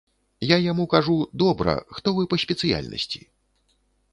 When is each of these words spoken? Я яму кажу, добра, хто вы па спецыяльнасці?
Я 0.51 0.57
яму 0.71 0.85
кажу, 0.93 1.17
добра, 1.43 1.75
хто 1.99 2.15
вы 2.17 2.25
па 2.33 2.41
спецыяльнасці? 2.45 3.23